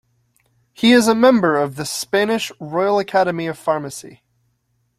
[0.73, 4.23] He is a member of the Spanish Royal Academy of Pharmacy.